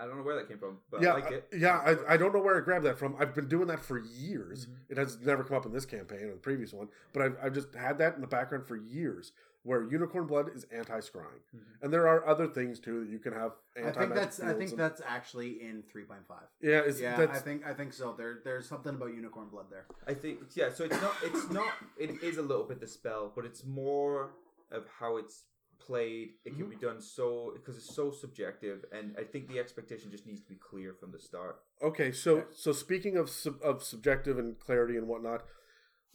I 0.00 0.06
don't 0.06 0.16
know 0.16 0.22
where 0.22 0.36
that 0.36 0.48
came 0.48 0.58
from, 0.58 0.78
but 0.90 1.02
yeah, 1.02 1.10
I 1.10 1.14
like 1.14 1.30
it. 1.30 1.48
I- 1.52 1.56
yeah. 1.56 1.78
I, 2.08 2.14
I 2.14 2.16
don't 2.16 2.32
know 2.32 2.40
where 2.40 2.56
I 2.56 2.60
grabbed 2.60 2.84
that 2.86 2.98
from. 2.98 3.16
I've 3.18 3.34
been 3.34 3.48
doing 3.48 3.66
that 3.68 3.80
for 3.84 3.98
years. 3.98 4.66
Mhm. 4.66 4.70
It 4.88 4.96
has 4.98 5.18
never 5.20 5.44
come 5.44 5.56
up 5.56 5.66
in 5.66 5.72
this 5.72 5.84
campaign 5.86 6.24
or 6.24 6.32
the 6.32 6.38
previous 6.38 6.72
one, 6.72 6.88
but 7.12 7.22
I've, 7.22 7.36
I've 7.42 7.52
just 7.54 7.74
had 7.74 7.98
that 7.98 8.14
in 8.14 8.20
the 8.20 8.26
background 8.26 8.66
for 8.66 8.76
years. 8.76 9.32
Where 9.62 9.82
unicorn 9.84 10.26
blood 10.26 10.48
is 10.56 10.64
anti-scrying, 10.72 11.42
Mhm. 11.54 11.60
and 11.82 11.92
there 11.92 12.08
are 12.08 12.26
other 12.26 12.46
things 12.48 12.80
too 12.80 13.00
that 13.04 13.10
you 13.10 13.18
can 13.18 13.34
have. 13.34 13.52
I 13.76 13.80
Anti 13.80 14.00
think 14.00 14.14
that's 14.14 14.40
I 14.40 14.54
think 14.54 14.74
that's 14.74 15.02
actually 15.06 15.60
in 15.60 15.82
three 15.82 16.04
point 16.04 16.26
five. 16.26 16.46
yeah. 16.62 16.78
It's, 16.78 16.98
Yeah, 16.98 17.14
that's, 17.18 17.38
I 17.38 17.42
think 17.42 17.66
I 17.66 17.74
think 17.74 17.92
so. 17.92 18.14
There 18.16 18.38
there's 18.42 18.66
something 18.66 18.94
about 18.94 19.12
unicorn 19.12 19.48
blood 19.50 19.66
there. 19.70 19.84
I 20.08 20.14
think 20.14 20.38
yeah. 20.54 20.70
So 20.72 20.84
it's 20.84 20.98
not. 21.02 21.14
It's 21.22 21.50
not. 21.50 21.74
It 21.98 22.22
is 22.22 22.38
a 22.38 22.42
little 22.42 22.64
bit 22.64 22.80
the 22.80 22.86
spell, 22.86 23.30
but 23.36 23.44
it's 23.44 23.62
more 23.62 24.30
of 24.70 24.86
how 24.98 25.18
it's 25.18 25.44
played. 25.80 26.34
It 26.44 26.54
can 26.56 26.66
Mhm. 26.66 26.70
be 26.70 26.76
done 26.76 27.00
so 27.00 27.52
because 27.54 27.76
it's 27.76 27.94
so 27.94 28.10
subjective, 28.10 28.84
and 28.92 29.16
I 29.18 29.24
think 29.24 29.48
the 29.48 29.58
expectation 29.58 30.10
just 30.10 30.26
needs 30.26 30.40
to 30.42 30.48
be 30.48 30.56
clear 30.56 30.94
from 30.94 31.10
the 31.12 31.18
start. 31.18 31.62
Okay, 31.82 32.12
so 32.12 32.46
so 32.52 32.72
speaking 32.72 33.16
of 33.16 33.28
sub, 33.30 33.60
of 33.62 33.82
subjective 33.82 34.38
and 34.38 34.58
clarity 34.60 34.96
and 34.96 35.08
whatnot, 35.08 35.44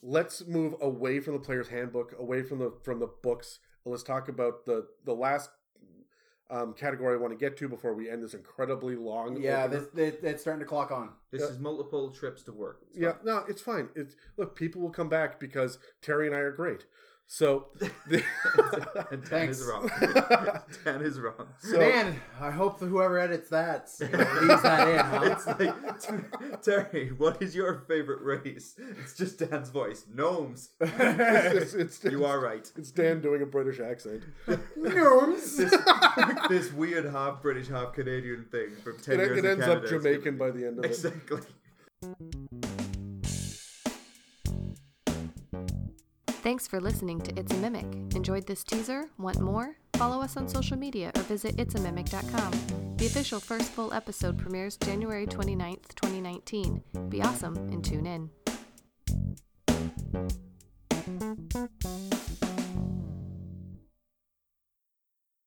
let's 0.02 0.46
move 0.46 0.76
away 0.80 1.20
from 1.20 1.34
the 1.34 1.40
player's 1.40 1.70
handbook, 1.70 2.14
away 2.18 2.44
from 2.44 2.60
the 2.60 2.72
from 2.84 3.00
the 3.00 3.08
books, 3.08 3.60
let's 3.86 4.04
talk 4.04 4.30
about 4.30 4.66
the 4.66 4.88
the 5.04 5.16
last 5.16 5.50
um, 6.52 6.74
category 6.76 7.16
I 7.16 7.18
want 7.18 7.34
to 7.34 7.38
get 7.40 7.58
to 7.58 7.68
before 7.68 7.96
we 7.96 8.08
end 8.08 8.22
this 8.22 8.36
incredibly 8.36 8.96
long. 8.96 9.42
Yeah, 9.42 9.64
opener. 9.64 9.80
this, 9.96 10.16
it's 10.22 10.42
starting 10.44 10.60
to 10.60 10.66
clock 10.68 10.92
on. 10.92 11.10
This 11.32 11.42
Yeah. 11.42 11.48
is 11.48 11.58
multiple 11.60 12.12
trips 12.12 12.44
to 12.44 12.52
work. 12.54 12.82
It's 12.90 12.98
yeah, 12.98 13.14
fine. 13.14 13.26
no, 13.26 13.38
it's 13.50 13.62
fine. 13.64 13.90
It's 13.96 14.16
look, 14.38 14.56
people 14.56 14.80
will 14.84 14.92
come 14.92 15.10
back 15.10 15.40
because 15.40 15.80
Terry 16.04 16.28
and 16.28 16.36
I 16.36 16.40
are 16.40 16.52
great. 16.52 16.86
So, 17.28 17.68
the, 18.08 18.24
and 19.12 19.24
Dan 19.28 19.50
is 19.50 19.64
wrong. 19.64 19.90
Dan 20.86 21.02
is 21.02 21.20
wrong. 21.20 21.48
So- 21.58 21.80
Man, 21.80 22.22
I 22.40 22.52
hope 22.52 22.80
that 22.80 22.86
whoever 22.86 23.18
edits 23.20 23.50
that 23.50 23.90
leaves 24.00 24.62
that 24.62 24.88
in. 24.88 25.00
Huh? 25.00 25.36
It's 25.96 26.10
like, 26.10 26.62
Terry, 26.62 27.10
what 27.18 27.42
is 27.42 27.56
your 27.56 27.84
favorite 27.88 28.22
race? 28.22 28.76
It's 29.02 29.16
just 29.18 29.40
Dan's 29.40 29.70
voice. 29.70 30.06
Gnomes. 30.14 30.70
it's, 30.80 31.74
it's, 31.74 32.04
it's, 32.04 32.04
You 32.12 32.26
are 32.26 32.40
right. 32.40 32.72
It's 32.78 32.92
Dan 32.92 33.22
doing 33.22 33.42
a 33.42 33.46
British 33.48 33.80
accent. 33.80 34.24
Gnomes. 34.78 35.58
This, 35.58 35.76
this 36.48 36.72
weird 36.74 37.06
half 37.06 37.42
British, 37.42 37.68
half 37.70 37.94
Canadian 37.94 38.46
thing 38.52 38.76
from 38.84 38.98
10 39.00 39.16
It, 39.16 39.24
years 39.24 39.38
it 39.40 39.46
in 39.46 39.52
ends 39.52 39.66
Canada 39.66 39.80
up 39.80 39.84
is 39.86 39.90
Jamaican 39.90 40.24
giving- 40.24 40.38
by 40.38 40.52
the 40.52 40.68
end 40.68 40.78
of 40.80 40.86
it. 40.86 40.92
Exactly. 40.92 41.42
Thanks 46.46 46.68
for 46.68 46.80
listening 46.80 47.22
to 47.22 47.40
It's 47.40 47.52
a 47.52 47.58
Mimic. 47.58 48.14
Enjoyed 48.16 48.46
this 48.46 48.64
teaser? 48.64 49.10
Want 49.18 49.40
more? 49.40 49.78
Follow 49.96 50.22
us 50.22 50.38
on 50.38 50.48
social 50.48 50.78
media 50.78 51.12
or 51.16 51.24
visit 51.24 51.56
itsamimic.com. 51.58 52.98
The 52.98 53.08
official 53.08 53.40
first 53.40 53.72
full 53.72 53.92
episode 53.92 54.38
premieres 54.38 54.78
January 54.78 55.26
29th, 55.26 55.96
2019. 55.96 56.84
Be 57.10 57.24
awesome 57.24 57.56
and 57.74 57.84
tune 57.84 58.06
in. 58.06 58.30